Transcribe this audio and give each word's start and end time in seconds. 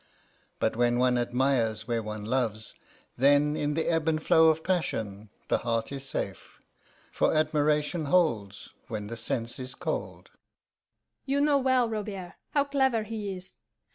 But 0.57 0.75
when 0.75 0.97
one 0.97 1.15
admires 1.19 1.87
where 1.87 2.01
one 2.01 2.25
loves, 2.25 2.73
then 3.17 3.55
in 3.55 3.75
the 3.75 3.85
ebb 3.87 4.07
and 4.07 4.19
flow 4.19 4.49
of 4.49 4.63
passion 4.63 5.29
the 5.47 5.59
heart 5.59 5.91
is 5.91 6.03
safe, 6.09 6.59
for 7.11 7.35
admiration 7.35 8.05
holds 8.05 8.69
when 8.87 9.05
the 9.05 9.15
sense 9.15 9.59
is 9.59 9.75
cold. 9.75 10.31